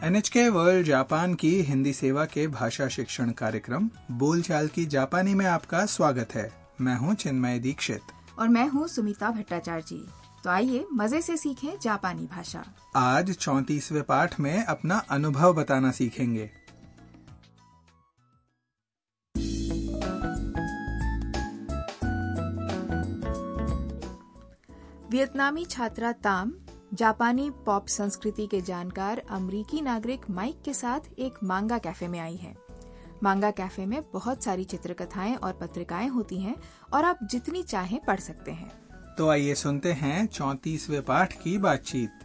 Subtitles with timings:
[0.00, 5.84] NHK world Japan की हिंदी सेवा के भाषा शिक्षण कार्यक्रम बोलचाल की जापानी में आपका
[5.86, 9.98] स्वागत है। मैं हूँ चिन्मय दीक्षित। और मैं हूँ सुमिता भट्टाचार्य। जी
[10.44, 12.64] तो आइए मज़े से सीखें जापानी भाषा।
[12.96, 16.50] आज चौतीसवे पाठ में अपना अनुभव बताना सीखेंगे।
[25.10, 26.52] वियतनामी छात्रा ताम
[26.93, 32.35] जापानी पॉप संस्कृति के जानकार अमरीकी नागरिक माइक के साथ एक मांगा कैफे में आई
[32.35, 32.55] है
[33.23, 36.55] मांगा कैफे में बहुत सारी चित्रकथाएं और पत्रिकाएं होती हैं
[36.93, 38.71] और आप जितनी चाहें पढ़ सकते हैं
[39.17, 42.23] तो आइए सुनते हैं चौतीसवें पाठ की बातचीत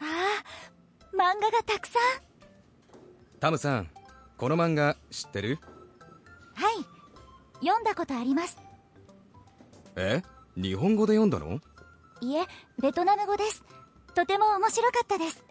[0.00, 2.02] ああ漫画がたくさん
[3.40, 3.88] タムさん
[4.36, 5.58] この漫画知ってる
[6.54, 6.91] はい
[7.62, 8.56] 読んだことあります
[9.96, 10.22] え
[10.56, 11.60] 日本語で読んだの
[12.20, 12.44] いえ
[12.80, 13.64] ベトナム語です
[14.14, 15.44] とても面白かったです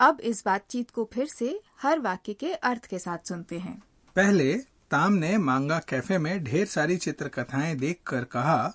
[0.00, 1.48] अब इस बातचीत को फिर से
[1.82, 3.74] हर वाक्य के अर्थ के साथ सुनते हैं
[4.16, 4.54] पहले
[4.90, 8.72] ताम ने मांगा कैफे में ढेर सारी चित्रकथाएं देखकर कहा あ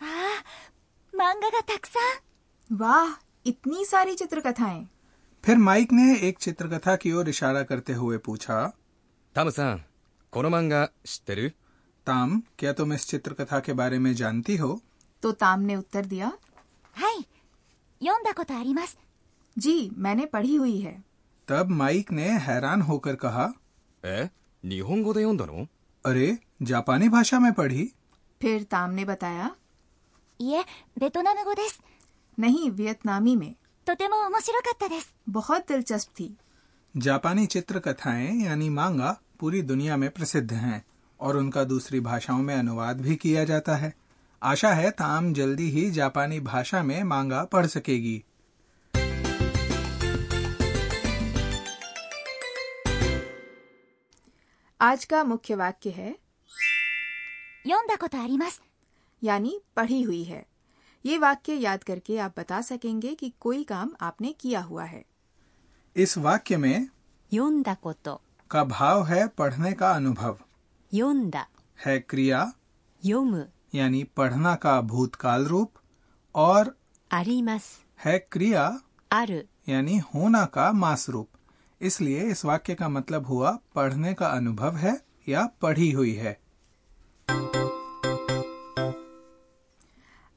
[0.00, 0.44] あ
[1.12, 1.98] 漫画がたくさ
[2.70, 3.14] ん वाह
[3.46, 4.86] इतनी सारी चित्रकथाएं
[5.44, 8.60] फिर माइक ने एक चित्रकथा की ओर इशारा करते हुए पूछा
[9.51, 9.79] ताम
[10.31, 10.49] कोनो
[12.59, 13.15] क्या तुम इस
[13.59, 14.81] के बारे में जानती हो
[15.21, 16.37] तो ताम ने उत्तर दिया
[16.93, 17.17] हाय
[18.03, 18.97] योंदा अरिमास
[19.57, 21.03] जी मैंने पढ़ी हुई है
[21.47, 23.53] तब माइक ने हैरान होकर कहा
[24.05, 24.29] ए
[24.65, 25.67] निहोंगो दे योंदा नो
[26.05, 27.93] अरे जापानी भाषा में पढ़ी।
[28.41, 29.55] फिर ताम ने बताया
[30.41, 30.65] ये
[31.43, 31.55] गो
[32.39, 33.55] नहीं वियतनामी में।
[33.89, 36.37] तो बहुत दिलचस्प थी।
[36.97, 40.85] जापानी चित्र कथाएँ यानी मांगा पूरी दुनिया में प्रसिद्ध हैं
[41.19, 43.93] और उनका दूसरी भाषाओं में अनुवाद भी किया जाता है।
[44.43, 48.23] आशा है ताम जल्दी ही जापानी भाषा में मांगा पढ़ सकेगी।
[54.81, 56.17] आज का मुख्य वाक्य है।
[59.23, 60.45] यानी पढ़ी हुई है।
[61.05, 65.12] ये वाक्य याद करके आप बता सकेंगे कि कोई काम आपने किया हुआ है।
[65.95, 66.87] इस वाक्य में
[67.33, 68.21] योंदा कोतो।
[68.51, 70.37] का भाव है पढ़ने का अनुभव।
[70.93, 71.45] योंदा।
[71.85, 72.53] है क्रिया
[73.05, 73.43] योम।
[73.75, 75.71] यानी पढ़ना का भूतकाल रूप
[76.35, 76.77] और
[77.11, 78.79] अरिमस है क्रिया
[79.11, 81.29] अर यानी होना का मास रूप।
[81.81, 86.39] इसलिए इस वाक्य का मतलब हुआ पढ़ने का अनुभव है या पढ़ी हुई है।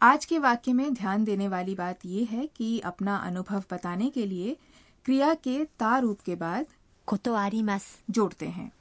[0.02, 4.26] आज के वाक्य में ध्यान देने वाली बात यह है कि अपना अनुभव बताने के
[4.26, 4.56] लिए
[5.06, 6.66] क्रिया के तारूप के बाद
[7.06, 8.72] कोतो आरिमास। जोड़ते हैं।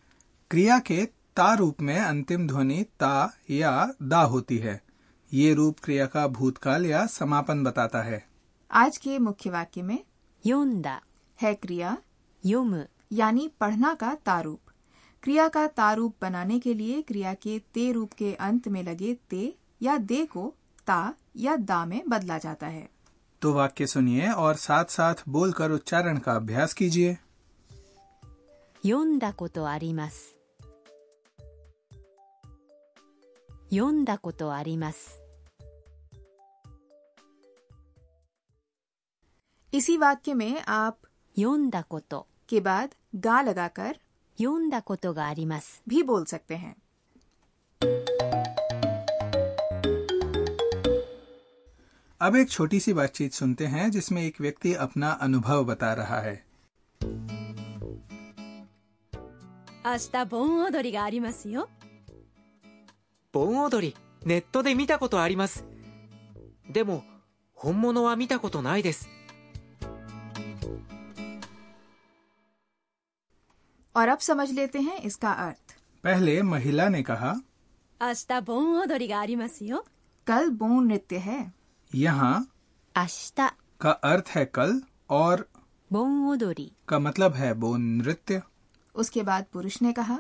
[0.51, 1.05] क्रिया के
[1.35, 4.81] तारूप में अंतिम ध्वनि ता या दा होती है।
[5.33, 8.27] ये रूप क्रिया का भूतकाल या समापन बताता है।
[8.71, 10.03] आज के मुख्य वाक्य में
[10.45, 11.01] योंदा।
[11.41, 11.97] है क्रिया।
[12.45, 14.59] योम। यानी पढ़ना का तारूप
[15.23, 19.57] क्रिया का तारूप बनाने के लिए क्रिया के ते रूप के अंत में लगे ते
[19.81, 20.53] या दे को
[20.87, 22.94] ता या दा में बदला जाता है।
[23.42, 27.16] तो वाक्य सुनिए और साथ साथ बोलकर उच्चारण का अभ्यास कीजिए
[28.84, 30.34] 読んだことあります
[33.70, 35.20] 読んだことあります
[39.72, 40.94] इसी वाक्य में आप
[41.36, 43.98] 読んだこと के बाद गा लगाकर
[44.38, 46.74] 読んだことがあります भी बोल सकते हैं
[52.24, 56.34] अब एक छोटी सी बातचीत सुनते हैं जिसमें एक व्यक्ति अपना अनुभव बता रहा है
[59.84, 61.68] 明日盆踊りがありますよ
[63.34, 63.94] 盆踊り
[64.26, 65.64] ネットで見たことあります
[66.70, 67.02] でも
[67.58, 69.08] 本物は見たことないです
[73.94, 77.32] और अब समझ लेते हैं इसका अर्थ पहले महिला ने कहा
[78.00, 79.84] 明日盆踊りがありますよ
[80.26, 81.40] कल बोन नृत्य है
[81.90, 82.34] यहाँ
[82.94, 83.50] 明日
[83.80, 85.44] का अर्थ है कल और
[85.90, 88.42] 盆踊り का मतलब है बोन नृत्य
[88.94, 90.18] उसके बाद पुरुष ने कहा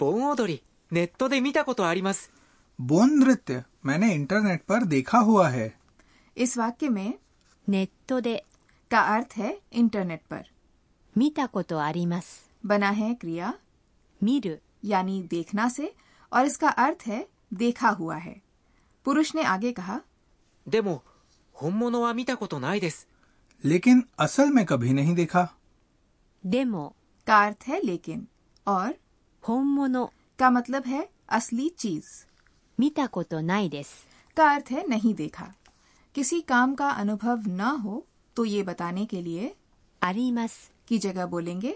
[0.00, 0.60] 盆踊り
[0.90, 2.30] ネットで見たことあります
[2.78, 5.72] बोन नृत्य मैंने इंटरनेट पर देखा हुआ है
[6.36, 7.14] इस वाक्य में
[7.68, 8.38] ネットで
[8.90, 10.44] का अर्थ है इंटरनेट पर
[11.16, 13.52] 見たことあります बना है क्रिया
[14.20, 15.92] 見る यानी देखना से
[16.32, 18.40] और इसका अर्थ है देखा हुआ है
[19.06, 20.00] पुरुष ने आगे कहा
[20.66, 21.02] でも
[21.52, 23.06] 本物は見たことないです
[23.64, 25.48] लेकिन असल में कभी नहीं देखा
[26.44, 26.94] でも
[27.26, 28.26] का अर्थ है लेकिन
[28.66, 28.94] और
[29.44, 32.02] 本物 का मतलब है असली चीज
[32.78, 34.06] 見たことないです。
[34.36, 35.46] का अर्थ है नहीं देखा
[36.14, 38.04] किसी काम का अनुभव न हो
[38.36, 39.54] तो ये बताने के लिए
[40.02, 40.70] あります。
[40.86, 41.74] की जगह बोलेंगे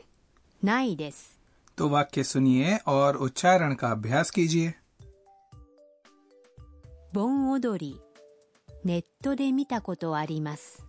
[0.62, 1.38] ないです。
[1.78, 4.74] तो वाक्य सुनिए और उच्चारण का अभ्यास कीजिए
[7.14, 8.03] 盆踊り。
[8.85, 10.85] ネットで見たことあります。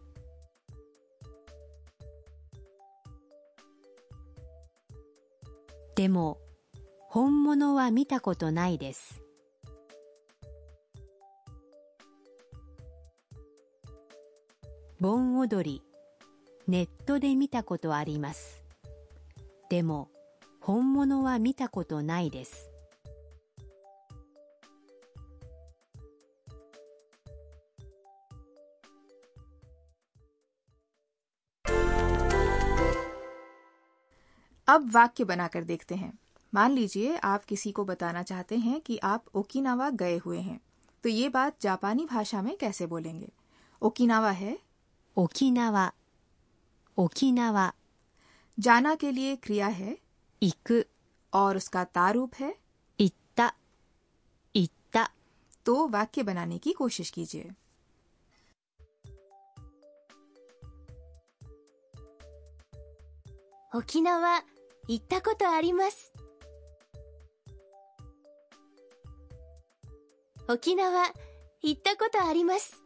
[5.95, 6.37] でも、
[7.09, 9.23] 本物は見たことないです。
[15.01, 15.83] 盆踊り。
[16.69, 18.63] ネットで見たことあります。
[19.71, 20.11] でも、
[20.61, 22.76] 本物は見たことないです。
[34.69, 36.19] अब वाक्य बनाकर देखते हैं।
[36.55, 40.61] मान लीजिए आप किसी को बताना चाहते हैं कि आप ओकिनावा गए हुए हैं।
[41.03, 43.33] तो ये बात जापानी भाषा में कैसे बोलेंगे?
[43.83, 44.59] ओकिनावा है?
[45.17, 45.93] ओकिनावा।
[46.99, 47.73] ओकिनावा।
[48.59, 49.99] जाना के लिए क्रिया है?
[50.43, 50.85] इक
[51.33, 52.57] और उसका तारूप है?
[53.01, 53.53] इत्ता।
[54.57, 55.09] इत्ता।
[55.67, 57.51] तो वाक्य बनाने की कोशिश कीजिए।
[63.77, 64.43] ओकिनावा
[64.88, 66.12] 行ったことあります
[70.36, 71.06] 沖縄
[71.64, 72.78] 行ったことあります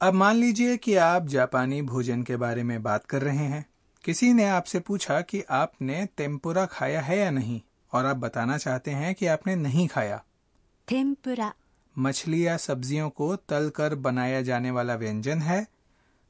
[0.00, 3.64] अब मान लीजिए कि आप जापानी भोजन के बारे में बात कर रहे हैं
[4.04, 7.60] किसी ने आपसे पूछा कि आपने तेम्पुरा खाया है या नहीं
[7.92, 10.18] और आप बताना चाहते हैं कि आपने नहीं खाया
[10.88, 11.52] 天ぷら
[11.96, 15.66] मछली या सब्जियों को तल कर बनाया जाने वाला व्यंजन है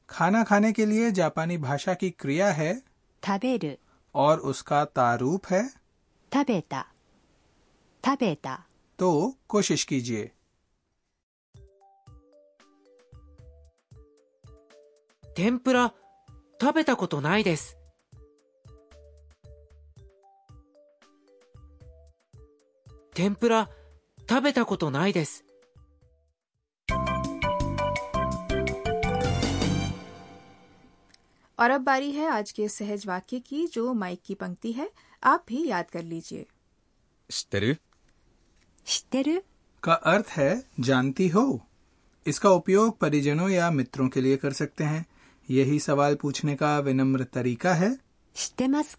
[0.09, 2.71] खाना खाने के लिए जापानी भाषा की क्रिया है
[3.25, 3.79] 食べる
[4.13, 5.63] और उसका तारूप है
[6.31, 6.87] 食べた
[8.05, 8.67] 食べた
[8.97, 10.31] तो कोशिश कीजिए
[15.35, 15.93] 天ぷら
[16.61, 17.77] 食べたことないです
[23.13, 23.69] 天ぷら
[24.29, 25.45] 食べたことないです
[31.58, 34.90] और अब बारी है आज के सहज वाक्य की जो माइक की पंक्ति है।
[35.24, 36.46] आप भी याद कर लीजिए।
[39.82, 41.60] का अर्थ है जानती हो।
[42.26, 45.06] इसका उपयोग परिजनों या मित्रों के लिए कर सकते हैं।
[45.50, 47.98] यही सवाल पूछने का विनम्र तरीका है।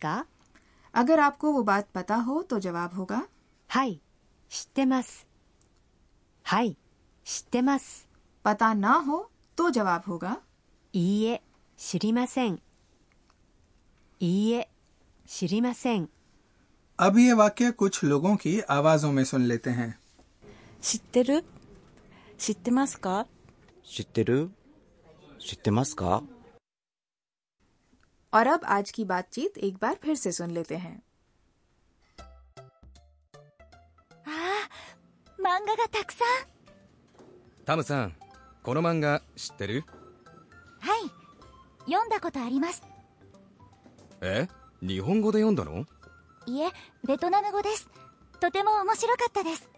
[0.02, 0.26] का
[0.94, 3.28] अगर आपको वो बात पता हो तो जवाब होगा।
[3.70, 4.02] हाई
[4.50, 5.26] स्टेमस
[6.46, 6.78] हाई
[7.26, 8.06] स्टेमस
[8.46, 10.38] पता ना हो तो जवाब होगा।
[10.96, 11.40] ये
[11.79, 12.61] 知りません
[14.21, 14.69] いいえ
[15.27, 16.09] 知りません
[16.99, 19.99] अब ये वाक्य कुछ लोगों की आवाजों में सुन लेते हैं
[20.83, 21.45] 知ってる
[22.39, 23.27] 知ってますか
[23.85, 24.51] 知ってる
[25.41, 26.23] 知ってますか
[28.33, 31.03] और अब आज की बातचीत एक बार फिर से सुन लेते हैं
[34.27, 36.27] ああ漫画がたくさん
[37.65, 38.15] タムさん
[38.63, 39.98] この漫画知ってるはい
[41.89, 42.83] 読んだことあります
[44.21, 44.49] え
[44.83, 45.87] 日本語で読んだの
[46.47, 46.69] いえ
[47.07, 47.89] ベトナム語です
[48.41, 49.69] とても面白かったです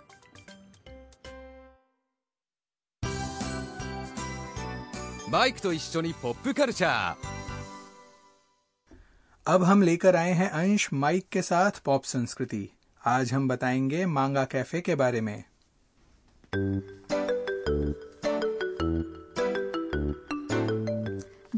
[5.31, 7.37] バイクと一緒にポップカルチャー
[9.49, 12.69] अब हम लेकर आए हैं अंश माइक के साथ पॉप संस्कृति
[13.07, 15.45] आज हम बताएंगे मांगा कैफे के बारे में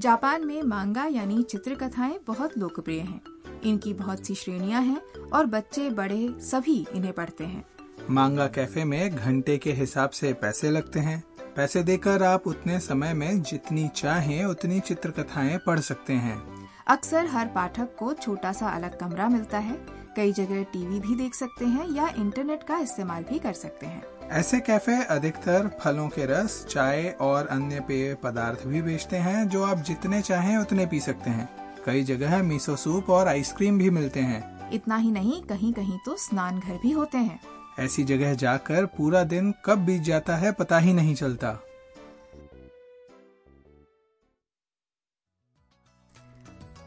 [0.03, 3.21] जापान में मांगा यानी चित्र चित्रकथाएँ बहुत लोकप्रिय हैं।
[3.63, 5.01] इनकी बहुत सी श्रेणियाँ हैं
[5.33, 7.65] और बच्चे बड़े सभी इन्हें पढ़ते हैं।
[8.09, 11.23] मांगा कैफ़े में घंटे के हिसाब से पैसे लगते हैं।
[11.55, 17.25] पैसे देकर आप उतने समय में जितनी चाहें उतनी चित्र चित्रकथाएँ पढ़ सकते हैं। अक्सर
[17.25, 21.65] हर पाठक को छोटा सा अलग कमरा मिलता है। कई जगह टीवी भी देख सकते
[21.65, 26.65] हैं या इंटरनेट का इस्तेमाल भी कर सकते हैं। ऐसे कैफ़े अधिकतर फलों के रस
[26.69, 31.29] चाय और अन्य पेय पदार्थ भी बेचते हैं जो आप जितने चाहें उतने पी सकते
[31.29, 31.49] हैं।
[31.85, 36.17] कई जगह मीसो सूप और आइसक्रीम भी मिलते हैं। इतना ही नहीं कहीं कहीं तो
[36.17, 37.39] स्नान घर भी होते हैं।
[37.79, 41.53] ऐसी जगह जाकर पूरा दिन कब बीत जाता है पता ही नहीं चलता।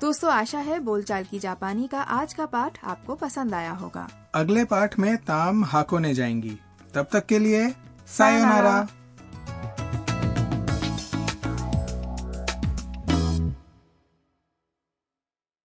[0.00, 4.64] दोस्तों आशा है बोलचाल की जापानी का आज का पाठ आपको पसंद आया होगा। अगले
[4.64, 6.58] पाठ में ताम हाकोने जाएँगी।
[6.96, 7.62] तब तक के लिए
[8.08, 8.76] सायोनारा